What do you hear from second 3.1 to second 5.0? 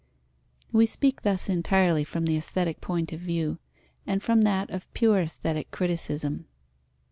of view, and from that of